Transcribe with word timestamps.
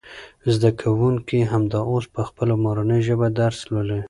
زده 0.53 0.69
کوونکي 0.81 1.37
همدا 1.51 1.79
اوس 1.91 2.05
په 2.15 2.21
خپله 2.29 2.53
مورنۍ 2.63 2.99
ژبه 3.07 3.27
درس 3.39 3.59
لولي. 3.71 3.99